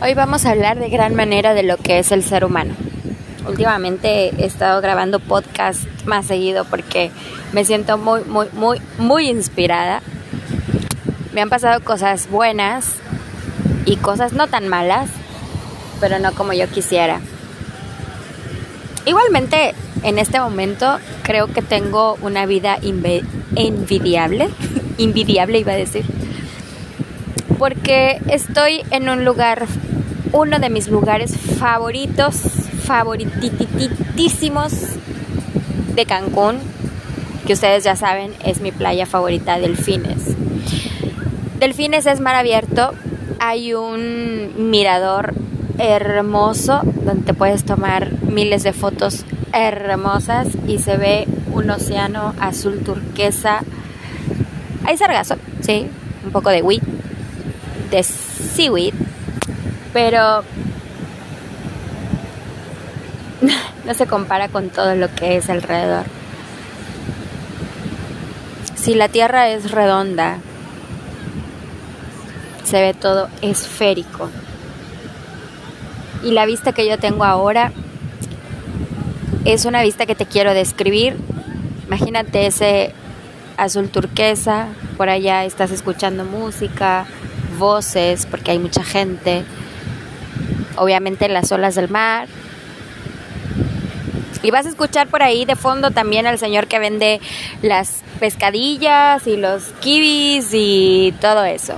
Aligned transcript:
Hoy 0.00 0.14
vamos 0.14 0.46
a 0.46 0.50
hablar 0.50 0.78
de 0.78 0.90
gran 0.90 1.16
manera 1.16 1.54
de 1.54 1.64
lo 1.64 1.76
que 1.76 1.98
es 1.98 2.12
el 2.12 2.22
ser 2.22 2.44
humano. 2.44 2.72
Últimamente 3.48 4.28
he 4.38 4.46
estado 4.46 4.80
grabando 4.80 5.18
podcast 5.18 5.82
más 6.06 6.26
seguido 6.26 6.64
porque 6.64 7.10
me 7.52 7.64
siento 7.64 7.98
muy, 7.98 8.22
muy, 8.22 8.46
muy, 8.52 8.80
muy 8.98 9.28
inspirada. 9.28 10.00
Me 11.32 11.40
han 11.40 11.48
pasado 11.48 11.80
cosas 11.82 12.30
buenas 12.30 12.92
y 13.86 13.96
cosas 13.96 14.34
no 14.34 14.46
tan 14.46 14.68
malas, 14.68 15.10
pero 15.98 16.20
no 16.20 16.32
como 16.32 16.52
yo 16.52 16.68
quisiera. 16.68 17.20
Igualmente, 19.04 19.74
en 20.04 20.20
este 20.20 20.38
momento 20.38 21.00
creo 21.24 21.48
que 21.48 21.60
tengo 21.60 22.16
una 22.22 22.46
vida 22.46 22.78
envidiable, 23.56 24.48
invidiable 24.98 25.58
iba 25.58 25.72
a 25.72 25.76
decir, 25.76 26.04
porque 27.58 28.20
estoy 28.28 28.84
en 28.90 29.08
un 29.08 29.24
lugar 29.24 29.66
uno 30.32 30.58
de 30.58 30.70
mis 30.70 30.88
lugares 30.88 31.36
favoritos, 31.36 32.36
favorititísimos 32.84 34.72
de 35.94 36.06
Cancún, 36.06 36.58
que 37.46 37.54
ustedes 37.54 37.84
ya 37.84 37.96
saben 37.96 38.32
es 38.44 38.60
mi 38.60 38.72
playa 38.72 39.06
favorita, 39.06 39.58
Delfines. 39.58 40.36
Delfines 41.58 42.06
es 42.06 42.20
mar 42.20 42.36
abierto, 42.36 42.92
hay 43.40 43.74
un 43.74 44.70
mirador 44.70 45.34
hermoso 45.78 46.80
donde 47.04 47.34
puedes 47.34 47.64
tomar 47.64 48.12
miles 48.22 48.62
de 48.62 48.72
fotos 48.72 49.24
hermosas 49.52 50.48
y 50.66 50.78
se 50.78 50.96
ve 50.96 51.26
un 51.52 51.70
océano 51.70 52.34
azul 52.38 52.80
turquesa. 52.84 53.62
Hay 54.84 54.96
sargazo, 54.96 55.36
sí, 55.60 55.86
un 56.24 56.32
poco 56.32 56.50
de 56.50 56.62
weed, 56.62 56.82
de 57.90 58.02
seaweed 58.02 58.94
pero 59.92 60.44
no 63.84 63.94
se 63.94 64.06
compara 64.06 64.48
con 64.48 64.70
todo 64.70 64.94
lo 64.94 65.12
que 65.14 65.36
es 65.36 65.50
alrededor. 65.50 66.04
Si 68.76 68.94
la 68.94 69.08
Tierra 69.08 69.48
es 69.48 69.70
redonda, 69.70 70.38
se 72.64 72.80
ve 72.80 72.94
todo 72.94 73.28
esférico. 73.42 74.30
Y 76.22 76.32
la 76.32 76.46
vista 76.46 76.72
que 76.72 76.88
yo 76.88 76.98
tengo 76.98 77.24
ahora 77.24 77.72
es 79.44 79.64
una 79.64 79.82
vista 79.82 80.06
que 80.06 80.14
te 80.14 80.26
quiero 80.26 80.54
describir. 80.54 81.16
Imagínate 81.86 82.46
ese 82.46 82.92
azul 83.56 83.88
turquesa, 83.88 84.68
por 84.96 85.08
allá 85.08 85.44
estás 85.44 85.70
escuchando 85.70 86.24
música, 86.24 87.06
voces, 87.58 88.26
porque 88.26 88.52
hay 88.52 88.58
mucha 88.58 88.82
gente 88.82 89.44
obviamente 90.78 91.28
las 91.28 91.52
olas 91.52 91.74
del 91.74 91.88
mar. 91.88 92.28
Y 94.42 94.50
vas 94.50 94.66
a 94.66 94.68
escuchar 94.68 95.08
por 95.08 95.22
ahí 95.22 95.44
de 95.44 95.56
fondo 95.56 95.90
también 95.90 96.26
al 96.26 96.38
señor 96.38 96.68
que 96.68 96.78
vende 96.78 97.20
las 97.60 98.02
pescadillas 98.20 99.26
y 99.26 99.36
los 99.36 99.64
kibis 99.80 100.50
y 100.52 101.12
todo 101.20 101.44
eso. 101.44 101.74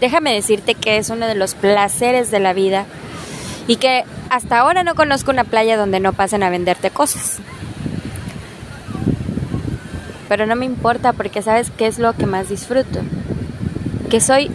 Déjame 0.00 0.34
decirte 0.34 0.74
que 0.74 0.96
es 0.96 1.10
uno 1.10 1.26
de 1.26 1.34
los 1.34 1.54
placeres 1.54 2.30
de 2.30 2.40
la 2.40 2.52
vida 2.52 2.86
y 3.66 3.76
que 3.76 4.04
hasta 4.30 4.58
ahora 4.58 4.82
no 4.82 4.94
conozco 4.94 5.30
una 5.30 5.44
playa 5.44 5.76
donde 5.76 6.00
no 6.00 6.12
pasen 6.12 6.42
a 6.42 6.50
venderte 6.50 6.90
cosas. 6.90 7.38
Pero 10.28 10.46
no 10.46 10.56
me 10.56 10.64
importa 10.64 11.12
porque 11.12 11.42
sabes 11.42 11.70
qué 11.70 11.86
es 11.86 11.98
lo 11.98 12.14
que 12.14 12.26
más 12.26 12.48
disfruto. 12.48 13.00
Que 14.10 14.20
soy 14.20 14.50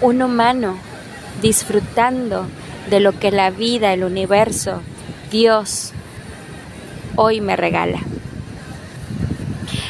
un 0.00 0.22
humano 0.22 0.78
disfrutando 1.42 2.46
de 2.88 3.00
lo 3.00 3.18
que 3.18 3.30
la 3.30 3.50
vida, 3.50 3.92
el 3.92 4.04
universo, 4.04 4.80
Dios 5.30 5.92
hoy 7.16 7.40
me 7.40 7.56
regala. 7.56 7.98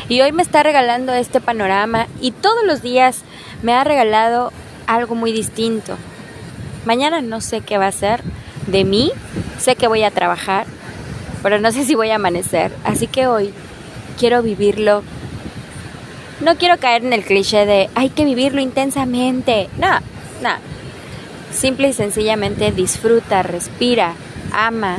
Y 0.09 0.20
hoy 0.20 0.32
me 0.32 0.43
está 0.43 0.62
regalando 0.62 1.12
este 1.12 1.41
panorama 1.41 2.06
y 2.20 2.31
todos 2.31 2.65
los 2.65 2.81
días 2.81 3.22
me 3.62 3.75
ha 3.75 3.84
regalado 3.84 4.53
algo 4.87 5.15
muy 5.15 5.32
distinto. 5.32 5.97
Mañana 6.84 7.20
no 7.20 7.41
sé 7.41 7.60
qué 7.60 7.78
va 7.78 7.88
a 7.88 7.93
ser 7.93 8.22
de 8.66 8.84
mí, 8.84 9.12
sé 9.59 9.76
que 9.76 9.88
voy 9.88 10.04
a 10.04 10.10
trabajar, 10.10 10.66
pero 11.43 11.60
no 11.60 11.72
sé 11.72 11.84
si 11.84 11.94
voy 11.94 12.10
a 12.10 12.16
amanecer. 12.16 12.72
Así 12.84 13.09
que 13.09 13.26
hoy 13.26 13.53
quiero 14.19 14.43
vivirlo. 14.43 15.03
No 16.41 16.56
quiero 16.56 16.78
caer 16.78 17.04
en 17.04 17.12
el 17.12 17.24
cliché 17.24 17.64
de 17.64 17.88
hay 17.94 18.10
que 18.10 18.24
vivirlo 18.24 18.60
intensamente. 18.60 19.69
No, 19.78 20.00
no 20.42 20.50
Simple 21.50 21.88
y 21.88 21.92
sencillamente 21.94 22.70
disfruta, 22.70 23.42
respira, 23.42 24.12
ama. 24.52 24.98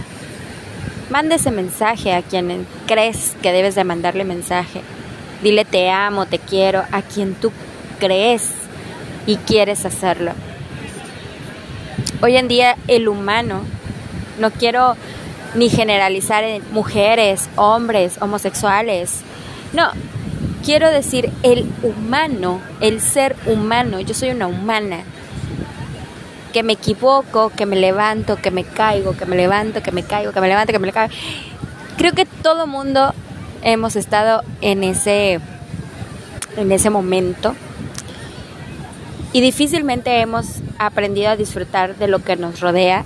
Manda 1.11 1.35
ese 1.35 1.51
mensaje 1.51 2.13
a 2.13 2.23
quien 2.23 2.65
crees 2.87 3.35
que 3.43 3.51
debes 3.51 3.75
de 3.75 3.83
mandarle 3.83 4.23
mensaje. 4.23 4.81
Dile 5.43 5.65
te 5.65 5.91
amo, 5.91 6.25
te 6.25 6.39
quiero 6.39 6.83
a 6.91 7.03
quien 7.03 7.35
tú 7.35 7.51
crees 7.99 8.49
y 9.27 9.35
quieres 9.37 9.85
hacerlo. 9.85 10.31
Hoy 12.21 12.37
en 12.37 12.47
día 12.47 12.75
el 12.87 13.07
humano, 13.07 13.61
no 14.39 14.49
quiero 14.49 14.95
ni 15.53 15.69
generalizar 15.69 16.43
en 16.43 16.63
mujeres, 16.71 17.49
hombres, 17.55 18.17
homosexuales. 18.19 19.19
No, 19.73 19.91
quiero 20.67 20.91
decir 20.91 21.31
el 21.43 21.65
humano, 21.81 22.59
el 22.81 22.99
ser 22.99 23.37
humano. 23.45 24.01
Yo 24.01 24.13
soy 24.13 24.31
una 24.31 24.47
humana 24.47 24.99
que 26.51 26.61
me 26.61 26.73
equivoco, 26.73 27.51
que 27.51 27.65
me 27.65 27.77
levanto, 27.77 28.35
que 28.35 28.51
me 28.51 28.65
caigo, 28.65 29.15
que 29.15 29.25
me 29.25 29.37
levanto, 29.37 29.81
que 29.81 29.93
me 29.93 30.03
caigo, 30.03 30.33
que 30.33 30.41
me 30.41 30.49
levanto, 30.49 30.73
que 30.73 30.79
me 30.79 30.91
caigo. 30.91 31.13
Creo 31.97 32.11
que 32.11 32.25
todo 32.25 32.67
mundo 32.67 33.13
hemos 33.61 33.95
estado 33.95 34.43
en 34.59 34.83
ese 34.83 35.39
en 36.57 36.69
ese 36.73 36.89
momento 36.89 37.55
y 39.31 39.39
difícilmente 39.39 40.19
hemos 40.19 40.47
aprendido 40.79 41.29
a 41.29 41.37
disfrutar 41.37 41.95
de 41.95 42.09
lo 42.09 42.19
que 42.19 42.35
nos 42.35 42.59
rodea 42.59 43.05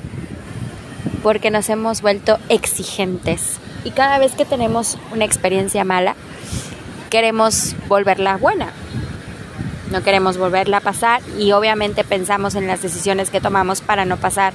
porque 1.22 1.52
nos 1.52 1.70
hemos 1.70 2.02
vuelto 2.02 2.40
exigentes 2.50 3.60
y 3.84 3.92
cada 3.92 4.18
vez 4.18 4.32
que 4.32 4.46
tenemos 4.46 4.98
una 5.12 5.26
experiencia 5.26 5.84
mala 5.84 6.16
queremos 7.12 7.76
volverla 7.88 8.38
buena 8.38 8.74
no 9.92 10.02
queremos 10.04 10.38
volverla 10.38 10.78
a 10.78 10.82
pasar 10.82 11.22
y 11.38 11.52
obviamente 11.52 12.04
pensamos 12.06 12.56
en 12.56 12.66
las 12.66 12.82
decisiones 12.82 13.30
que 13.30 13.42
tomamos 13.42 13.82
para 13.82 14.06
no 14.06 14.16
pasar 14.16 14.54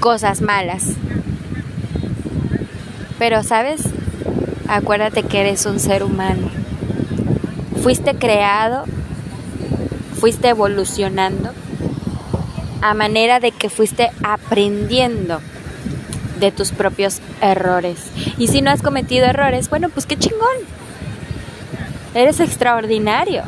cosas 0.00 0.40
malas. 0.40 0.84
Pero, 3.18 3.42
¿sabes? 3.42 3.82
Acuérdate 4.66 5.22
que 5.22 5.40
eres 5.42 5.66
un 5.66 5.78
ser 5.78 6.02
humano. 6.02 6.50
Fuiste 7.82 8.14
creado, 8.14 8.84
fuiste 10.18 10.48
evolucionando 10.48 11.52
a 12.80 12.94
manera 12.94 13.40
de 13.40 13.50
que 13.52 13.68
fuiste 13.68 14.10
aprendiendo 14.22 15.40
de 16.40 16.52
tus 16.52 16.70
propios 16.70 17.20
errores. 17.42 17.98
Y 18.38 18.48
si 18.48 18.62
no 18.62 18.70
has 18.70 18.80
cometido 18.80 19.26
errores, 19.26 19.68
bueno, 19.68 19.90
pues 19.90 20.06
qué 20.06 20.16
chingón. 20.16 20.77
Eres 22.18 22.40
extraordinario. 22.40 23.44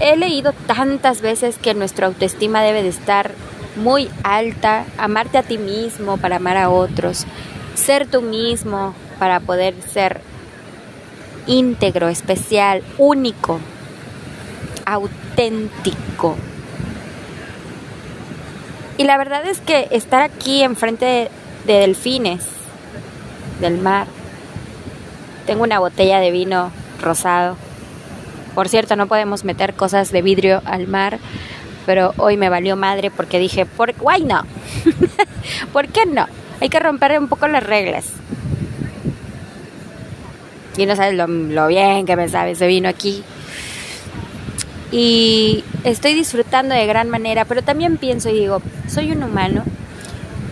He 0.00 0.16
leído 0.16 0.54
tantas 0.66 1.20
veces 1.20 1.58
que 1.58 1.74
nuestra 1.74 2.06
autoestima 2.06 2.62
debe 2.62 2.82
de 2.82 2.88
estar 2.88 3.32
muy 3.76 4.08
alta, 4.22 4.86
amarte 4.96 5.36
a 5.36 5.42
ti 5.42 5.58
mismo 5.58 6.16
para 6.16 6.36
amar 6.36 6.56
a 6.56 6.70
otros, 6.70 7.26
ser 7.74 8.06
tú 8.06 8.22
mismo 8.22 8.94
para 9.18 9.38
poder 9.38 9.74
ser 9.82 10.22
íntegro, 11.46 12.08
especial, 12.08 12.82
único, 12.96 13.60
auténtico. 14.86 16.36
Y 18.96 19.04
la 19.04 19.18
verdad 19.18 19.44
es 19.44 19.60
que 19.60 19.88
estar 19.90 20.22
aquí 20.22 20.62
enfrente 20.62 21.04
de, 21.04 21.30
de 21.66 21.80
delfines, 21.80 22.46
del 23.60 23.76
mar, 23.76 24.06
tengo 25.46 25.62
una 25.62 25.78
botella 25.78 26.20
de 26.20 26.30
vino 26.30 26.70
rosado 27.00 27.56
por 28.54 28.68
cierto, 28.68 28.94
no 28.94 29.08
podemos 29.08 29.44
meter 29.44 29.74
cosas 29.74 30.12
de 30.12 30.22
vidrio 30.22 30.62
al 30.64 30.86
mar, 30.86 31.18
pero 31.86 32.14
hoy 32.18 32.36
me 32.36 32.48
valió 32.48 32.76
madre 32.76 33.10
porque 33.10 33.38
dije, 33.38 33.66
¿por 33.66 33.92
why 34.00 34.22
no? 34.22 34.42
¿Por 35.72 35.88
qué 35.88 36.06
no? 36.06 36.26
Hay 36.60 36.68
que 36.68 36.78
romper 36.78 37.18
un 37.18 37.28
poco 37.28 37.48
las 37.48 37.64
reglas. 37.64 38.06
Y 40.76 40.86
no 40.86 40.94
sabes 40.94 41.14
lo, 41.14 41.66
bien 41.66 42.06
que 42.06 42.16
me 42.16 42.28
sabes 42.28 42.60
de 42.60 42.68
vino 42.68 42.88
aquí. 42.88 43.24
Y 44.92 45.64
estoy 45.82 46.14
disfrutando 46.14 46.74
de 46.74 46.86
gran 46.86 47.10
manera, 47.10 47.44
pero 47.44 47.62
también 47.62 47.96
pienso 47.96 48.28
y 48.28 48.34
digo, 48.34 48.62
soy 48.86 49.10
un 49.10 49.24
humano 49.24 49.64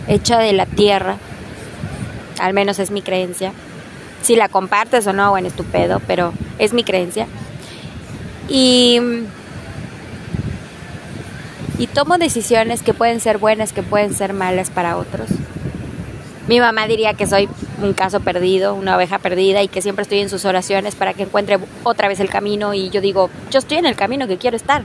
hecho 0.09 0.37
de 0.37 0.51
la 0.51 0.65
tierra, 0.65 1.17
al 2.39 2.53
menos 2.53 2.79
es 2.79 2.91
mi 2.91 3.01
creencia. 3.01 3.53
Si 4.23 4.35
la 4.35 4.49
compartes 4.49 5.05
o 5.05 5.13
no, 5.13 5.29
bueno, 5.29 5.47
estupendo, 5.47 6.01
pero 6.07 6.33
es 6.57 6.73
mi 6.73 6.83
creencia. 6.83 7.27
Y 8.49 8.99
y 11.83 11.87
tomo 11.87 12.17
decisiones 12.17 12.83
que 12.83 12.93
pueden 12.93 13.19
ser 13.19 13.39
buenas, 13.39 13.73
que 13.73 13.83
pueden 13.83 14.13
ser 14.13 14.33
malas 14.33 14.69
para 14.69 14.95
otros. 14.97 15.27
Mi 16.47 16.59
mamá 16.59 16.87
diría 16.87 17.13
que 17.13 17.25
soy 17.25 17.49
un 17.81 17.93
caso 17.93 18.19
perdido, 18.19 18.75
una 18.75 18.95
oveja 18.95 19.17
perdida 19.17 19.63
y 19.63 19.67
que 19.67 19.81
siempre 19.81 20.03
estoy 20.03 20.19
en 20.19 20.29
sus 20.29 20.45
oraciones 20.45 20.95
para 20.95 21.13
que 21.13 21.23
encuentre 21.23 21.57
otra 21.83 22.07
vez 22.07 22.19
el 22.19 22.29
camino 22.29 22.73
y 22.73 22.89
yo 22.89 23.01
digo, 23.01 23.29
yo 23.49 23.59
estoy 23.59 23.77
en 23.77 23.85
el 23.85 23.95
camino 23.95 24.27
que 24.27 24.37
quiero 24.37 24.55
estar. 24.55 24.83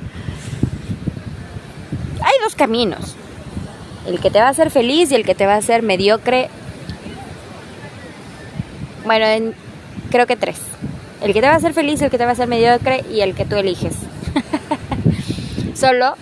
Hay 2.21 2.35
dos 2.43 2.55
caminos, 2.55 3.17
el 4.07 4.19
que 4.21 4.31
te 4.31 4.41
va 4.41 4.47
a 4.47 4.51
hacer 4.51 4.71
feliz 4.71 5.13
y 5.13 5.15
el 5.15 5.25
que 5.25 5.35
te 5.35 5.47
va 5.47 5.55
a 5.55 5.59
hacer 5.59 5.83
mediocre. 5.83 6.49
Bueno, 9.09 9.55
creo 10.11 10.27
que 10.27 10.37
tres. 10.37 10.59
El 11.23 11.33
que 11.33 11.41
te 11.41 11.47
va 11.47 11.55
a 11.55 11.57
hacer 11.57 11.73
feliz, 11.73 12.03
el 12.03 12.11
que 12.11 12.19
te 12.19 12.25
va 12.25 12.31
a 12.31 12.33
hacer 12.35 12.47
mediocre 12.47 13.07
y 13.11 13.23
el 13.23 13.35
que 13.35 13.47
tú 13.47 13.57
eliges. 13.57 13.95
Solo 15.75 16.15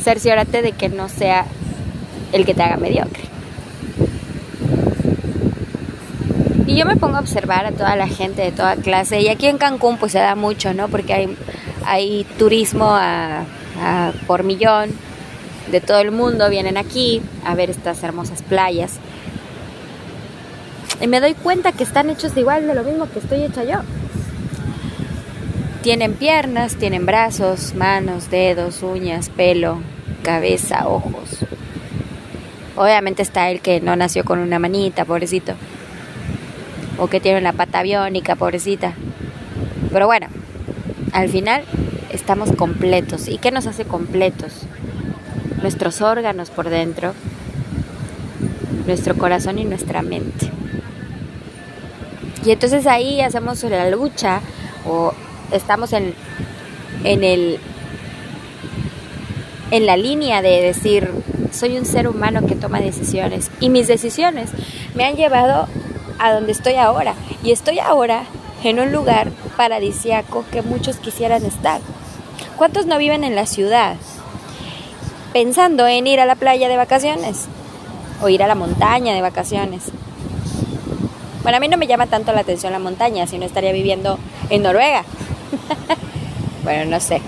cerciórate 0.00 0.62
de 0.62 0.72
que 0.72 0.88
no 0.88 1.10
sea 1.10 1.44
el 2.32 2.46
que 2.46 2.54
te 2.54 2.62
haga 2.62 2.78
mediocre. 2.78 3.24
Y 6.66 6.76
yo 6.76 6.86
me 6.86 6.96
pongo 6.96 7.18
a 7.18 7.20
observar 7.20 7.66
a 7.66 7.72
toda 7.72 7.94
la 7.94 8.08
gente 8.08 8.40
de 8.40 8.52
toda 8.52 8.76
clase. 8.76 9.20
Y 9.20 9.28
aquí 9.28 9.46
en 9.46 9.58
Cancún 9.58 9.98
pues 9.98 10.12
se 10.12 10.18
da 10.18 10.34
mucho, 10.34 10.72
¿no? 10.72 10.88
Porque 10.88 11.12
hay, 11.12 11.36
hay 11.84 12.24
turismo 12.38 12.98
por 14.26 14.44
millón. 14.44 14.88
De 15.70 15.82
todo 15.82 15.98
el 15.98 16.10
mundo 16.10 16.48
vienen 16.48 16.78
aquí 16.78 17.20
a 17.44 17.54
ver 17.54 17.68
estas 17.68 18.02
hermosas 18.02 18.40
playas. 18.40 18.98
Y 21.04 21.06
me 21.06 21.20
doy 21.20 21.34
cuenta 21.34 21.72
que 21.72 21.84
están 21.84 22.08
hechos 22.08 22.34
igual 22.34 22.66
de 22.66 22.74
lo 22.74 22.82
mismo 22.82 23.06
que 23.10 23.18
estoy 23.18 23.42
hecha 23.42 23.62
yo. 23.62 23.80
Tienen 25.82 26.14
piernas, 26.14 26.76
tienen 26.76 27.04
brazos, 27.04 27.74
manos, 27.74 28.30
dedos, 28.30 28.82
uñas, 28.82 29.28
pelo, 29.28 29.80
cabeza, 30.22 30.88
ojos. 30.88 31.40
Obviamente 32.74 33.20
está 33.20 33.50
el 33.50 33.60
que 33.60 33.82
no 33.82 33.96
nació 33.96 34.24
con 34.24 34.38
una 34.38 34.58
manita, 34.58 35.04
pobrecito 35.04 35.52
o 36.96 37.08
que 37.08 37.20
tiene 37.20 37.42
la 37.42 37.52
pata 37.52 37.82
biónica, 37.82 38.34
pobrecita. 38.34 38.94
Pero 39.92 40.06
bueno, 40.06 40.28
al 41.12 41.28
final 41.28 41.64
estamos 42.12 42.50
completos. 42.52 43.28
¿Y 43.28 43.36
qué 43.36 43.50
nos 43.50 43.66
hace 43.66 43.84
completos? 43.84 44.62
Nuestros 45.60 46.00
órganos 46.00 46.48
por 46.48 46.70
dentro, 46.70 47.12
nuestro 48.86 49.18
corazón 49.18 49.58
y 49.58 49.66
nuestra 49.66 50.00
mente. 50.00 50.63
Y 52.44 52.52
entonces 52.52 52.86
ahí 52.86 53.20
hacemos 53.20 53.62
la 53.64 53.88
lucha 53.90 54.40
o 54.86 55.12
estamos 55.50 55.92
en, 55.92 56.14
en 57.04 57.24
el 57.24 57.58
en 59.70 59.86
la 59.86 59.96
línea 59.96 60.42
de 60.42 60.60
decir 60.60 61.10
soy 61.50 61.78
un 61.78 61.86
ser 61.86 62.06
humano 62.06 62.46
que 62.46 62.54
toma 62.54 62.80
decisiones 62.80 63.50
y 63.60 63.70
mis 63.70 63.88
decisiones 63.88 64.50
me 64.94 65.04
han 65.04 65.16
llevado 65.16 65.68
a 66.18 66.32
donde 66.32 66.52
estoy 66.52 66.74
ahora. 66.74 67.14
Y 67.42 67.52
estoy 67.52 67.78
ahora 67.78 68.24
en 68.62 68.80
un 68.80 68.92
lugar 68.92 69.30
paradisiaco 69.56 70.44
que 70.50 70.62
muchos 70.62 70.96
quisieran 70.96 71.44
estar. 71.44 71.80
¿Cuántos 72.56 72.86
no 72.86 72.98
viven 72.98 73.24
en 73.24 73.34
la 73.34 73.46
ciudad 73.46 73.96
pensando 75.32 75.86
en 75.86 76.06
ir 76.06 76.20
a 76.20 76.26
la 76.26 76.36
playa 76.36 76.68
de 76.68 76.76
vacaciones? 76.76 77.46
O 78.22 78.28
ir 78.28 78.42
a 78.42 78.46
la 78.46 78.54
montaña 78.54 79.12
de 79.14 79.22
vacaciones. 79.22 79.82
Bueno, 81.44 81.58
a 81.58 81.60
mí 81.60 81.68
no 81.68 81.76
me 81.76 81.86
llama 81.86 82.08
tanto 82.08 82.32
la 82.32 82.40
atención 82.40 82.72
la 82.72 82.80
montaña, 82.80 83.28
si 83.28 83.38
no 83.38 83.46
estaría 83.46 83.70
viviendo 83.70 84.18
en 84.50 84.62
Noruega. 84.62 85.04
bueno, 86.64 86.90
no 86.90 86.98
sé. 86.98 87.22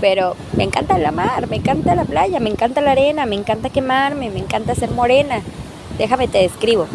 Pero 0.00 0.34
me 0.56 0.64
encanta 0.64 0.96
la 0.96 1.10
mar, 1.10 1.46
me 1.48 1.56
encanta 1.56 1.94
la 1.94 2.06
playa, 2.06 2.40
me 2.40 2.48
encanta 2.48 2.80
la 2.80 2.92
arena, 2.92 3.26
me 3.26 3.34
encanta 3.34 3.68
quemarme, 3.68 4.30
me 4.30 4.38
encanta 4.38 4.74
ser 4.74 4.90
morena. 4.92 5.42
Déjame 5.98 6.28
te 6.28 6.38
describo 6.38 6.86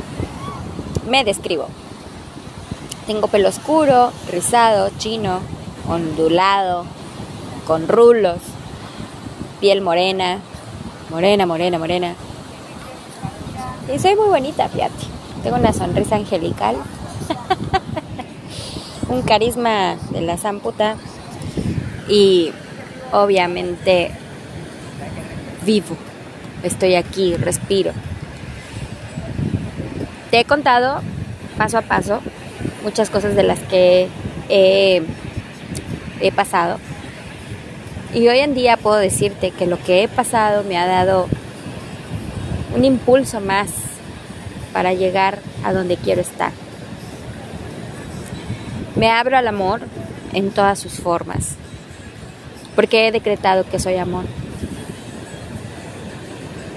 me 1.07 1.23
describo. 1.23 1.67
Tengo 3.07 3.27
pelo 3.27 3.49
oscuro, 3.49 4.11
rizado, 4.31 4.89
chino, 4.97 5.39
ondulado, 5.87 6.85
con 7.67 7.87
rulos, 7.87 8.37
piel 9.59 9.81
morena, 9.81 10.39
morena, 11.09 11.45
morena, 11.45 11.79
morena. 11.79 12.15
Y 13.93 13.99
soy 13.99 14.15
muy 14.15 14.27
bonita, 14.27 14.69
fíjate. 14.69 15.12
Tengo 15.43 15.57
una 15.57 15.73
sonrisa 15.73 16.15
angelical, 16.15 16.77
un 19.09 19.21
carisma 19.23 19.97
de 20.11 20.21
la 20.21 20.37
zamputa 20.37 20.95
y 22.07 22.51
obviamente 23.11 24.11
vivo. 25.65 25.97
Estoy 26.63 26.95
aquí, 26.95 27.35
respiro. 27.35 27.91
Te 30.31 30.39
he 30.39 30.45
contado 30.45 31.01
paso 31.57 31.77
a 31.77 31.81
paso 31.81 32.21
muchas 32.83 33.09
cosas 33.09 33.35
de 33.35 33.43
las 33.43 33.59
que 33.59 34.07
he, 34.49 35.01
pasado. 36.35 36.79
Y 38.13 38.27
hoy 38.27 38.39
en 38.39 38.53
día 38.53 38.77
puedo 38.77 38.97
decirte 38.97 39.51
que 39.51 39.65
lo 39.65 39.77
que 39.77 40.03
he 40.03 40.07
pasado 40.07 40.63
me 40.63 40.77
ha 40.77 40.85
dado 40.85 41.27
un 42.75 42.85
impulso 42.85 43.41
más 43.41 43.69
para 44.73 44.93
llegar 44.93 45.39
a 45.63 45.71
donde 45.71 45.95
quiero 45.95 46.21
estar. 46.21 46.51
Me 48.95 49.09
abro 49.09 49.37
al 49.37 49.47
amor 49.47 49.81
en 50.33 50.51
todas 50.51 50.79
sus 50.79 50.93
formas, 50.93 51.55
porque 52.75 53.07
he 53.07 53.11
decretado 53.11 53.63
que 53.63 53.79
soy 53.79 53.97
amor. 53.97 54.25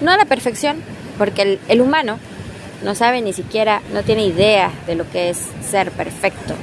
No 0.01 0.13
a 0.13 0.17
la 0.17 0.27
perfección, 0.27 0.83
porque 1.19 1.59
el 1.69 1.81
humano 1.81 2.19
no 2.83 2.95
sabe 2.95 3.23
ni 3.23 3.33
siquiera, 3.33 3.81
no 3.93 4.03
tiene 4.03 4.27
idea 4.27 4.71
de 4.87 4.95
lo 4.95 5.09
que 5.11 5.31
es 5.31 5.39
ser 5.69 5.91
perfecto. 5.91 6.55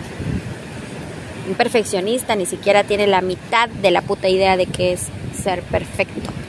Un 1.47 1.55
perfeccionista 1.55 2.35
ni 2.35 2.45
siquiera 2.45 2.83
tiene 2.83 3.07
la 3.07 3.21
mitad 3.21 3.67
de 3.67 3.91
la 3.91 4.01
puta 4.01 4.29
idea 4.29 4.55
de 4.55 4.67
qué 4.67 4.93
es 4.93 5.07
ser 5.41 5.61
perfecto. 5.63 6.42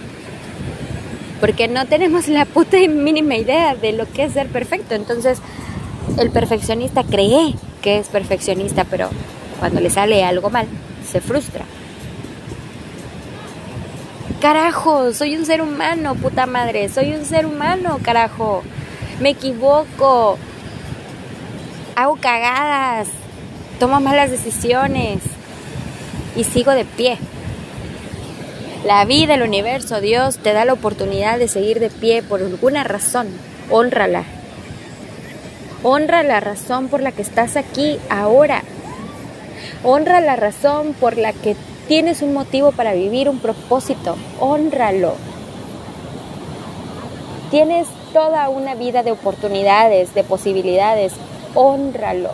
Porque 1.44 1.68
no 1.68 1.84
tenemos 1.84 2.26
la 2.28 2.46
puta 2.46 2.78
mínima 2.88 3.36
idea 3.36 3.74
de 3.74 3.92
lo 3.92 4.10
que 4.10 4.24
es 4.24 4.32
ser 4.32 4.48
perfecto. 4.48 4.94
Entonces, 4.94 5.40
el 6.18 6.30
perfeccionista 6.30 7.04
cree 7.04 7.54
que 7.82 7.98
es 7.98 8.08
perfeccionista, 8.08 8.84
pero 8.84 9.10
cuando 9.60 9.82
le 9.82 9.90
sale 9.90 10.24
algo 10.24 10.48
mal, 10.48 10.66
se 11.06 11.20
frustra. 11.20 11.66
Carajo, 14.40 15.12
soy 15.12 15.36
un 15.36 15.44
ser 15.44 15.60
humano, 15.60 16.14
puta 16.14 16.46
madre, 16.46 16.88
soy 16.88 17.12
un 17.12 17.26
ser 17.26 17.44
humano, 17.44 17.98
carajo 18.02 18.62
me 19.20 19.28
equivoco, 19.28 20.38
hago 21.94 22.16
cagadas, 22.16 23.08
tomo 23.78 24.00
malas 24.00 24.30
decisiones 24.30 25.20
y 26.36 26.44
sigo 26.44 26.70
de 26.70 26.86
pie. 26.86 27.18
La 28.84 29.06
vida, 29.06 29.32
el 29.32 29.42
universo, 29.42 30.02
Dios 30.02 30.36
te 30.36 30.52
da 30.52 30.66
la 30.66 30.74
oportunidad 30.74 31.38
de 31.38 31.48
seguir 31.48 31.80
de 31.80 31.88
pie 31.88 32.22
por 32.22 32.42
alguna 32.42 32.84
razón. 32.84 33.28
Honrala. 33.70 34.24
Honra 35.82 36.22
la 36.22 36.40
razón 36.40 36.88
por 36.88 37.00
la 37.00 37.10
que 37.10 37.22
estás 37.22 37.56
aquí 37.56 37.98
ahora. 38.10 38.62
Honra 39.84 40.20
la 40.20 40.36
razón 40.36 40.92
por 40.92 41.16
la 41.16 41.32
que 41.32 41.56
tienes 41.88 42.20
un 42.20 42.34
motivo 42.34 42.72
para 42.72 42.92
vivir, 42.92 43.30
un 43.30 43.38
propósito. 43.38 44.16
Honralo. 44.38 45.14
Tienes 47.50 47.86
toda 48.12 48.50
una 48.50 48.74
vida 48.74 49.02
de 49.02 49.12
oportunidades, 49.12 50.12
de 50.14 50.24
posibilidades. 50.24 51.14
Honralo. 51.54 52.32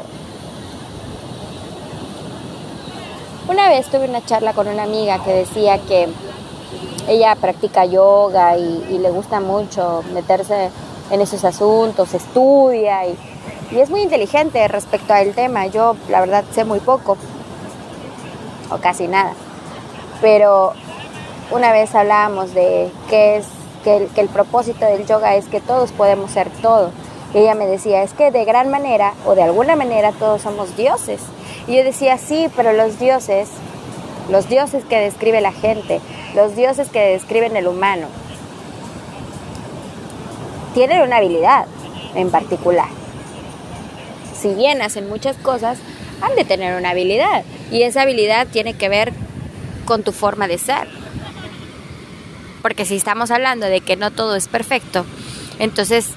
Una 3.48 3.68
vez 3.68 3.86
tuve 3.86 4.08
una 4.08 4.24
charla 4.24 4.52
con 4.52 4.66
una 4.66 4.82
amiga 4.82 5.22
que 5.22 5.32
decía 5.32 5.78
que 5.78 6.08
ella 7.10 7.34
practica 7.34 7.84
yoga 7.84 8.56
y, 8.56 8.98
le 8.98 9.10
gusta 9.10 9.40
mucho 9.40 10.04
meterse 10.14 10.70
en 11.10 11.20
esos 11.20 11.44
asuntos, 11.44 12.14
estudia 12.14 13.04
y, 13.06 13.18
es 13.76 13.90
muy 13.90 14.02
inteligente 14.02 14.66
respecto 14.68 15.12
al 15.12 15.32
tema. 15.32 15.66
Yo 15.66 15.96
la 16.08 16.20
verdad 16.20 16.44
sé 16.52 16.64
muy 16.64 16.78
poco 16.80 17.16
o 18.70 18.78
casi 18.78 19.08
nada. 19.08 19.32
Pero 20.20 20.72
una 21.50 21.72
vez 21.72 21.94
hablábamos 21.94 22.54
de 22.54 22.90
qué 23.08 23.36
es 23.36 23.46
que 23.84 24.08
el, 24.16 24.28
propósito 24.28 24.84
del 24.86 25.06
yoga 25.06 25.34
es 25.34 25.46
que 25.46 25.60
todos 25.60 25.90
podemos 25.92 26.30
ser 26.30 26.48
todo. 26.62 26.90
Y 27.34 27.38
ella 27.38 27.54
me 27.54 27.66
decía, 27.66 28.02
es 28.02 28.12
que 28.12 28.30
de 28.30 28.44
gran 28.44 28.70
manera 28.70 29.14
o 29.24 29.34
de 29.34 29.42
alguna 29.42 29.74
manera 29.74 30.12
todos 30.12 30.42
somos 30.42 30.76
dioses. 30.76 31.20
Y 31.66 31.76
yo 31.76 31.84
decía, 31.84 32.18
sí, 32.18 32.48
pero 32.54 32.72
los 32.72 32.98
dioses, 32.98 33.48
los 34.30 34.48
dioses 34.48 34.84
que 34.84 35.00
describe 35.00 35.40
la 35.40 35.52
gente, 35.52 36.00
los 36.34 36.56
dioses 36.56 36.88
que 36.88 37.00
describen 37.00 37.56
el 37.56 37.66
humano, 37.66 38.06
tienen 40.74 41.02
una 41.02 41.16
habilidad 41.16 41.66
en 42.14 42.30
particular. 42.30 42.88
Si 44.38 44.54
bien 44.54 44.82
hacen 44.82 45.08
muchas 45.08 45.36
cosas, 45.36 45.78
han 46.20 46.34
de 46.36 46.44
tener 46.44 46.78
una 46.78 46.90
habilidad. 46.90 47.44
Y 47.70 47.82
esa 47.82 48.02
habilidad 48.02 48.46
tiene 48.46 48.74
que 48.74 48.88
ver 48.88 49.12
con 49.84 50.02
tu 50.02 50.12
forma 50.12 50.46
de 50.46 50.58
ser 50.58 50.88
Porque 52.62 52.84
si 52.84 52.96
estamos 52.96 53.30
hablando 53.30 53.66
de 53.66 53.80
que 53.80 53.96
no 53.96 54.10
todo 54.10 54.36
es 54.36 54.48
perfecto, 54.48 55.04
entonces 55.58 56.10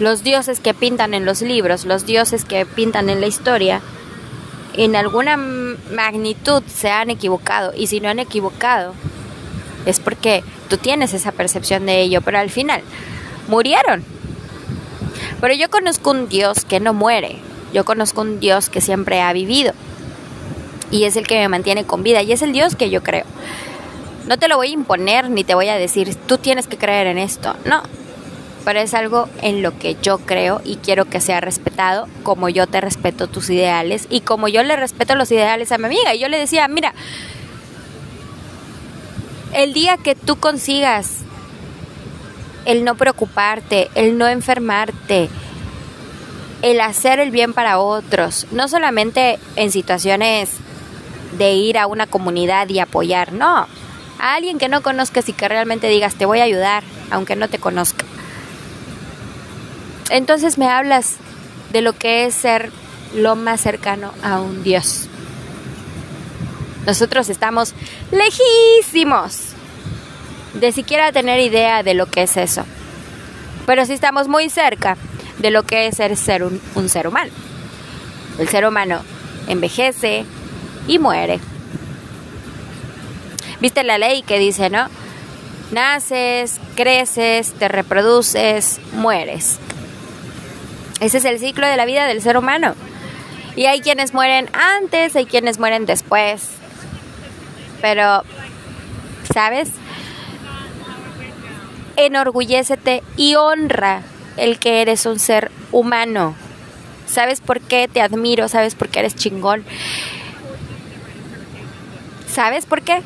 los 0.00 0.22
dioses 0.24 0.58
que 0.58 0.74
pintan 0.74 1.14
en 1.14 1.24
los 1.24 1.42
libros, 1.42 1.84
los 1.84 2.06
dioses 2.06 2.44
que 2.44 2.66
pintan 2.66 3.10
en 3.10 3.20
la 3.20 3.26
historia, 3.26 3.82
en 4.74 4.96
alguna 4.96 5.36
magnitud 5.36 6.62
se 6.66 6.90
han 6.90 7.10
equivocado. 7.10 7.72
Y 7.76 7.86
si 7.86 8.00
no 8.00 8.08
han 8.08 8.18
equivocado, 8.18 8.94
es 9.86 10.00
porque 10.00 10.42
tú 10.68 10.76
tienes 10.76 11.14
esa 11.14 11.32
percepción 11.32 11.86
de 11.86 12.00
ello, 12.00 12.20
pero 12.22 12.38
al 12.38 12.50
final 12.50 12.82
murieron. 13.48 14.04
Pero 15.40 15.54
yo 15.54 15.70
conozco 15.70 16.10
un 16.10 16.28
Dios 16.28 16.64
que 16.64 16.80
no 16.80 16.94
muere, 16.94 17.36
yo 17.72 17.84
conozco 17.84 18.20
un 18.20 18.40
Dios 18.40 18.68
que 18.68 18.80
siempre 18.80 19.20
ha 19.20 19.32
vivido 19.32 19.72
y 20.92 21.04
es 21.04 21.16
el 21.16 21.26
que 21.26 21.38
me 21.40 21.48
mantiene 21.48 21.84
con 21.84 22.04
vida 22.04 22.22
y 22.22 22.32
es 22.32 22.42
el 22.42 22.52
Dios 22.52 22.76
que 22.76 22.90
yo 22.90 23.02
creo. 23.02 23.24
No 24.28 24.38
te 24.38 24.46
lo 24.46 24.56
voy 24.56 24.68
a 24.68 24.72
imponer 24.72 25.30
ni 25.30 25.42
te 25.42 25.56
voy 25.56 25.68
a 25.68 25.74
decir, 25.74 26.14
tú 26.14 26.38
tienes 26.38 26.68
que 26.68 26.76
creer 26.76 27.08
en 27.08 27.18
esto. 27.18 27.56
No, 27.64 27.82
pero 28.64 28.80
es 28.80 28.94
algo 28.94 29.28
en 29.42 29.62
lo 29.62 29.78
que 29.78 29.96
yo 30.02 30.18
creo 30.18 30.60
y 30.64 30.76
quiero 30.76 31.04
que 31.04 31.20
sea 31.20 31.40
respetado 31.40 32.08
como 32.22 32.48
yo 32.48 32.66
te 32.66 32.80
respeto 32.80 33.26
tus 33.26 33.50
ideales 33.50 34.06
y 34.10 34.20
como 34.20 34.48
yo 34.48 34.62
le 34.62 34.76
respeto 34.76 35.14
los 35.14 35.30
ideales 35.30 35.72
a 35.72 35.78
mi 35.78 35.86
amiga. 35.86 36.14
Y 36.14 36.20
yo 36.20 36.28
le 36.28 36.38
decía, 36.38 36.68
mira, 36.68 36.94
el 39.52 39.72
día 39.72 39.96
que 39.96 40.14
tú 40.14 40.36
consigas 40.36 41.18
el 42.64 42.84
no 42.84 42.94
preocuparte, 42.94 43.90
el 43.94 44.18
no 44.18 44.28
enfermarte, 44.28 45.28
el 46.62 46.80
hacer 46.80 47.18
el 47.18 47.30
bien 47.30 47.52
para 47.52 47.78
otros, 47.78 48.46
no 48.52 48.68
solamente 48.68 49.38
en 49.56 49.72
situaciones 49.72 50.50
de 51.36 51.54
ir 51.54 51.78
a 51.78 51.86
una 51.86 52.06
comunidad 52.06 52.68
y 52.68 52.78
apoyar, 52.78 53.32
no, 53.32 53.66
a 54.18 54.34
alguien 54.34 54.58
que 54.58 54.68
no 54.68 54.82
conozcas 54.82 55.28
y 55.28 55.32
que 55.32 55.48
realmente 55.48 55.88
digas 55.88 56.14
te 56.14 56.26
voy 56.26 56.38
a 56.38 56.44
ayudar, 56.44 56.84
aunque 57.10 57.36
no 57.36 57.48
te 57.48 57.58
conozca. 57.58 58.04
Entonces 60.12 60.58
me 60.58 60.68
hablas 60.68 61.14
de 61.72 61.80
lo 61.80 61.94
que 61.94 62.26
es 62.26 62.34
ser 62.34 62.70
lo 63.14 63.34
más 63.34 63.62
cercano 63.62 64.12
a 64.22 64.42
un 64.42 64.62
Dios. 64.62 65.08
Nosotros 66.84 67.30
estamos 67.30 67.72
lejísimos 68.10 69.52
de 70.52 70.70
siquiera 70.70 71.12
tener 71.12 71.40
idea 71.40 71.82
de 71.82 71.94
lo 71.94 72.04
que 72.04 72.24
es 72.24 72.36
eso. 72.36 72.66
Pero 73.64 73.86
sí 73.86 73.94
estamos 73.94 74.28
muy 74.28 74.50
cerca 74.50 74.98
de 75.38 75.50
lo 75.50 75.62
que 75.62 75.86
es 75.86 75.96
ser, 75.96 76.44
un, 76.44 76.60
un 76.74 76.90
ser 76.90 77.08
humano. 77.08 77.32
El 78.38 78.48
ser 78.48 78.66
humano 78.66 79.00
envejece 79.48 80.26
y 80.88 80.98
muere. 80.98 81.40
¿Viste 83.62 83.82
la 83.82 83.96
ley 83.96 84.20
que 84.20 84.38
dice, 84.38 84.68
no? 84.68 84.88
Naces, 85.70 86.60
creces, 86.76 87.54
te 87.54 87.68
reproduces, 87.68 88.78
mueres. 88.92 89.58
Ese 91.02 91.18
es 91.18 91.24
el 91.24 91.40
ciclo 91.40 91.66
de 91.66 91.76
la 91.76 91.84
vida 91.84 92.06
del 92.06 92.22
ser 92.22 92.36
humano. 92.36 92.76
Y 93.56 93.66
hay 93.66 93.80
quienes 93.80 94.14
mueren 94.14 94.48
antes, 94.52 95.16
hay 95.16 95.26
quienes 95.26 95.58
mueren 95.58 95.84
después. 95.84 96.48
Pero, 97.80 98.22
¿sabes? 99.34 99.70
Enorgullécete 101.96 103.02
y 103.16 103.34
honra 103.34 104.02
el 104.36 104.60
que 104.60 104.80
eres 104.80 105.04
un 105.04 105.18
ser 105.18 105.50
humano. 105.72 106.36
¿Sabes 107.06 107.40
por 107.40 107.60
qué 107.60 107.88
te 107.92 108.00
admiro? 108.00 108.46
¿Sabes 108.46 108.76
por 108.76 108.88
qué 108.88 109.00
eres 109.00 109.16
chingón? 109.16 109.64
¿Sabes 112.28 112.64
por 112.64 112.80
qué? 112.82 113.02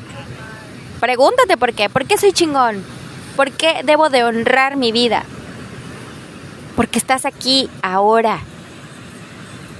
Pregúntate 0.99 1.57
por 1.57 1.73
qué. 1.73 1.89
¿Por 1.89 2.05
qué 2.05 2.19
soy 2.19 2.31
chingón? 2.31 2.85
¿Por 3.35 3.53
qué 3.53 3.81
debo 3.83 4.11
de 4.11 4.23
honrar 4.23 4.75
mi 4.75 4.91
vida? 4.91 5.23
Porque 6.77 6.99
estás 6.99 7.25
aquí 7.25 7.69
ahora. 7.81 8.39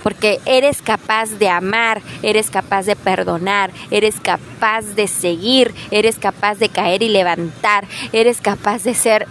Porque 0.01 0.39
eres 0.45 0.81
capaz 0.81 1.29
de 1.37 1.47
amar, 1.47 2.01
eres 2.23 2.49
capaz 2.49 2.87
de 2.87 2.95
perdonar, 2.95 3.71
eres 3.91 4.19
capaz 4.19 4.81
de 4.95 5.07
seguir, 5.07 5.75
eres 5.91 6.17
capaz 6.17 6.55
de 6.55 6.69
caer 6.69 7.03
y 7.03 7.09
levantar, 7.09 7.85
eres 8.13 8.41
capaz 8.41 8.83
de 8.83 8.95
ser 8.95 9.27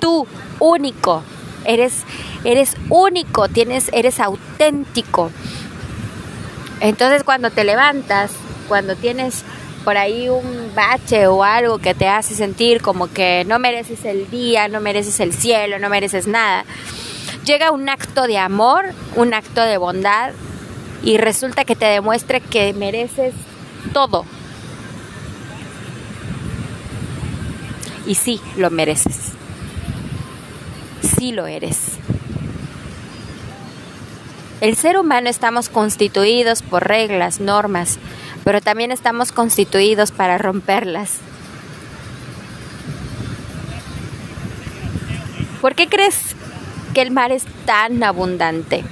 tú 0.00 0.26
único. 0.58 1.22
Eres 1.64 2.04
eres 2.44 2.76
único, 2.88 3.48
tienes 3.48 3.88
eres 3.92 4.18
auténtico. 4.18 5.30
Entonces 6.80 7.22
cuando 7.22 7.50
te 7.50 7.62
levantas, 7.62 8.32
cuando 8.68 8.96
tienes 8.96 9.44
por 9.86 9.96
ahí 9.96 10.28
un 10.28 10.72
bache 10.74 11.28
o 11.28 11.44
algo 11.44 11.78
que 11.78 11.94
te 11.94 12.08
hace 12.08 12.34
sentir 12.34 12.82
como 12.82 13.06
que 13.06 13.44
no 13.46 13.60
mereces 13.60 14.04
el 14.04 14.28
día, 14.28 14.66
no 14.66 14.80
mereces 14.80 15.20
el 15.20 15.32
cielo, 15.32 15.78
no 15.78 15.88
mereces 15.88 16.26
nada. 16.26 16.64
Llega 17.44 17.70
un 17.70 17.88
acto 17.88 18.26
de 18.26 18.36
amor, 18.36 18.86
un 19.14 19.32
acto 19.32 19.60
de 19.62 19.76
bondad 19.76 20.32
y 21.04 21.18
resulta 21.18 21.64
que 21.64 21.76
te 21.76 21.84
demuestre 21.84 22.40
que 22.40 22.72
mereces 22.72 23.32
todo. 23.92 24.24
Y 28.08 28.16
sí, 28.16 28.40
lo 28.56 28.70
mereces. 28.70 29.34
Sí 31.16 31.30
lo 31.30 31.46
eres. 31.46 31.92
El 34.60 34.74
ser 34.74 34.98
humano 34.98 35.28
estamos 35.28 35.68
constituidos 35.68 36.62
por 36.62 36.88
reglas, 36.88 37.38
normas, 37.38 38.00
pero 38.46 38.60
también 38.60 38.92
estamos 38.92 39.32
constituidos 39.32 40.12
para 40.12 40.38
romperlas. 40.38 41.16
¿Por 45.60 45.74
qué 45.74 45.88
crees 45.88 46.14
que 46.94 47.02
el 47.02 47.10
mar 47.10 47.32
es 47.32 47.44
tan 47.64 48.04
abundante? 48.04 48.84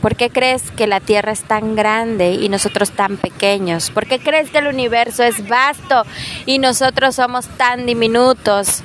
¿Por 0.00 0.14
qué 0.14 0.30
crees 0.30 0.70
que 0.70 0.86
la 0.86 1.00
Tierra 1.00 1.32
es 1.32 1.42
tan 1.42 1.74
grande 1.74 2.34
y 2.34 2.48
nosotros 2.48 2.92
tan 2.92 3.16
pequeños? 3.16 3.90
¿Por 3.90 4.06
qué 4.06 4.20
crees 4.20 4.50
que 4.50 4.58
el 4.58 4.68
universo 4.68 5.24
es 5.24 5.48
vasto 5.48 6.04
y 6.46 6.60
nosotros 6.60 7.16
somos 7.16 7.48
tan 7.48 7.84
diminutos? 7.84 8.84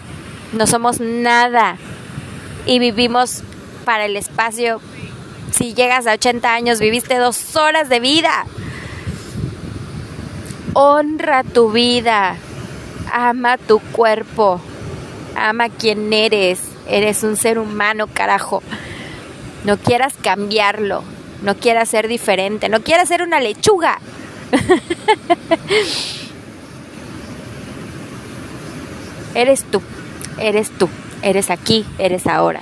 No 0.54 0.66
somos 0.66 1.00
nada 1.00 1.78
y 2.66 2.80
vivimos 2.80 3.44
para 3.86 4.06
el 4.06 4.18
espacio 4.18 4.82
si 5.52 5.74
llegas 5.74 6.08
a 6.08 6.14
80 6.14 6.54
años, 6.54 6.80
viviste 6.80 7.18
dos 7.18 7.56
horas 7.56 7.90
de 7.90 8.00
vida. 8.00 8.46
Honra 10.74 11.44
tu 11.44 11.72
vida. 11.72 12.36
Ama 13.12 13.58
tu 13.58 13.80
cuerpo. 13.80 14.60
Ama 15.36 15.70
quien 15.70 16.12
eres. 16.12 16.60
Eres 16.88 17.24
un 17.24 17.38
ser 17.38 17.60
humano, 17.60 18.08
carajo. 18.08 18.62
No 19.64 19.78
quieras 19.78 20.14
cambiarlo. 20.22 21.04
No 21.42 21.56
quieras 21.56 21.90
ser 21.90 22.08
diferente. 22.08 22.70
No 22.70 22.82
quieras 22.82 23.08
ser 23.08 23.22
una 23.22 23.40
lechuga. 23.40 24.00
eres 29.34 29.64
tú. 29.64 29.82
Eres 30.38 30.70
tú. 30.72 30.90
Eres 31.22 31.50
aquí. 31.50 31.86
Eres 31.98 32.28
ahora. 32.28 32.62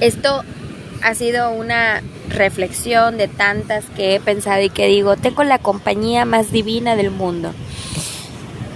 Esto 0.00 0.42
ha 1.02 1.14
sido 1.14 1.50
una 1.50 2.02
reflexión 2.30 3.18
de 3.18 3.28
tantas 3.28 3.84
que 3.96 4.14
he 4.14 4.20
pensado 4.20 4.62
y 4.62 4.70
que 4.70 4.86
digo, 4.86 5.16
tengo 5.16 5.44
la 5.44 5.58
compañía 5.58 6.24
más 6.24 6.50
divina 6.50 6.96
del 6.96 7.10
mundo. 7.10 7.52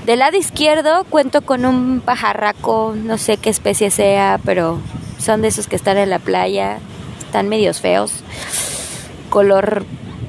Del 0.05 0.19
lado 0.19 0.37
izquierdo 0.37 1.05
cuento 1.05 1.41
con 1.41 1.65
un 1.65 2.03
pajarraco, 2.05 2.95
no 2.95 3.17
sé 3.17 3.39
qué 3.39 3.49
especie 3.49 3.91
sea, 3.91 4.39
pero 4.45 4.81
son 5.19 5.41
de 5.41 5.49
esos 5.49 5.67
que 5.67 5.77
están 5.77 5.97
en 5.97 6.11
la 6.11 6.19
playa, 6.19 6.79
están 7.21 7.49
medios 7.49 7.81
feos, 7.81 8.13
color 9.31 9.87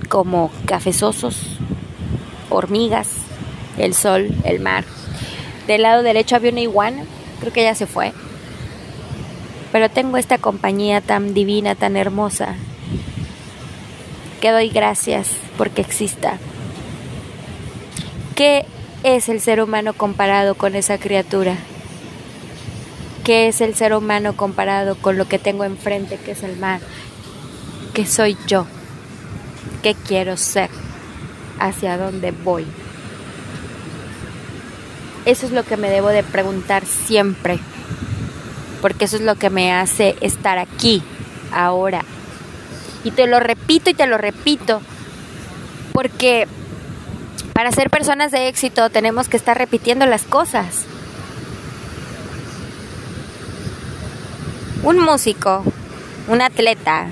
como 0.07 0.49
cafezosos, 0.65 1.35
hormigas, 2.49 3.09
el 3.77 3.93
sol, 3.93 4.29
el 4.45 4.61
mar. 4.61 4.85
Del 5.67 5.81
lado 5.81 6.03
derecho 6.03 6.37
había 6.37 6.51
una 6.51 6.61
iguana, 6.61 7.03
creo 7.41 7.51
que 7.51 7.63
ya 7.63 7.75
se 7.75 7.85
fue 7.85 8.13
pero 9.75 9.89
tengo 9.89 10.15
esta 10.15 10.37
compañía 10.37 11.01
tan 11.01 11.33
divina, 11.33 11.75
tan 11.75 11.97
hermosa, 11.97 12.55
que 14.39 14.51
doy 14.51 14.69
gracias 14.69 15.31
porque 15.57 15.81
exista. 15.81 16.37
¿Qué 18.35 18.65
es 19.03 19.27
el 19.27 19.41
ser 19.41 19.61
humano 19.61 19.91
comparado 19.91 20.55
con 20.55 20.77
esa 20.77 20.97
criatura? 20.97 21.57
¿Qué 23.25 23.49
es 23.49 23.59
el 23.59 23.75
ser 23.75 23.93
humano 23.93 24.37
comparado 24.37 24.95
con 24.95 25.17
lo 25.17 25.27
que 25.27 25.39
tengo 25.39 25.65
enfrente, 25.65 26.17
que 26.23 26.31
es 26.31 26.43
el 26.43 26.55
mar? 26.55 26.79
¿Qué 27.93 28.05
soy 28.05 28.37
yo? 28.47 28.67
¿Qué 29.83 29.93
quiero 29.93 30.37
ser? 30.37 30.69
¿Hacia 31.59 31.97
dónde 31.97 32.31
voy? 32.31 32.65
Eso 35.25 35.45
es 35.45 35.51
lo 35.51 35.65
que 35.65 35.75
me 35.75 35.89
debo 35.89 36.07
de 36.07 36.23
preguntar 36.23 36.85
siempre 36.85 37.59
porque 38.85 39.05
eso 39.05 39.15
es 39.15 39.23
lo 39.23 39.33
que 39.33 39.49
me 39.49 39.73
hace 39.73 40.15
estar 40.21 40.59
aquí, 40.59 41.01
ahora. 41.51 42.05
Y 43.03 43.09
te 43.09 43.25
lo 43.25 43.39
repito 43.39 43.89
y 43.89 43.95
te 43.95 44.05
lo 44.05 44.19
repito, 44.19 44.79
porque 45.91 46.47
Para 47.53 47.71
ser 47.71 47.89
personas 47.89 48.31
de 48.31 48.47
éxito 48.47 48.91
tenemos 48.91 49.27
que 49.27 49.37
estar 49.37 49.57
repitiendo 49.57 50.05
las 50.05 50.21
cosas. 50.21 50.85
Un 54.83 54.99
músico, 54.99 55.63
un 56.27 56.43
atleta, 56.43 57.07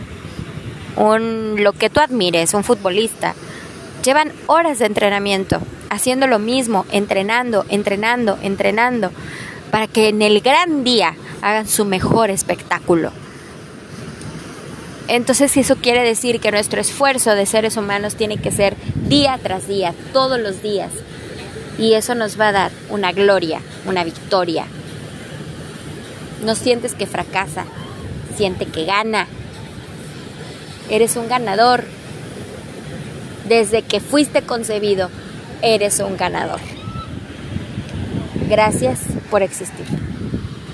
un 0.95 1.55
lo 1.63 1.73
que 1.73 1.89
tú 1.89 2.01
admires, 2.01 2.53
un 2.53 2.63
futbolista, 2.63 3.33
llevan 4.03 4.31
horas 4.45 4.77
de 4.77 4.85
entrenamiento, 4.85 5.59
haciendo 5.89 6.27
lo 6.27 6.37
mismo, 6.37 6.85
entrenando, 6.91 7.65
entrenando, 7.69 8.37
entrenando, 8.43 9.11
para 9.71 9.87
que 9.87 10.09
en 10.09 10.21
el 10.21 10.39
gran 10.41 10.83
día 10.83 11.15
hagan 11.43 11.67
su 11.67 11.83
mejor 11.83 12.29
espectáculo. 12.29 13.11
Entonces 15.09 15.55
eso 15.57 15.75
quiere 15.75 16.01
decir 16.01 16.39
que 16.39 16.51
nuestro 16.51 16.79
esfuerzo 16.79 17.35
de 17.35 17.45
seres 17.45 17.75
humanos 17.75 18.15
tiene 18.15 18.37
que 18.37 18.49
ser 18.49 18.77
día 19.09 19.37
tras 19.43 19.67
día, 19.67 19.93
todos 20.13 20.39
los 20.39 20.63
días. 20.63 20.91
Y 21.77 21.93
eso 21.93 22.15
nos 22.15 22.39
va 22.39 22.47
a 22.47 22.51
dar 22.53 22.71
una 22.89 23.11
gloria, 23.11 23.59
una 23.85 24.05
victoria. 24.05 24.65
No 26.45 26.55
sientes 26.55 26.95
que 26.95 27.07
fracasa, 27.07 27.65
siente 28.37 28.65
que 28.65 28.85
gana. 28.85 29.27
Eres 30.89 31.17
un 31.17 31.27
ganador. 31.27 31.83
Desde 33.49 33.81
que 33.81 33.99
fuiste 33.99 34.43
concebido, 34.43 35.09
eres 35.61 35.99
un 35.99 36.15
ganador. 36.15 36.61
Gracias 38.47 39.01
por 39.29 39.41
existir. 39.41 40.02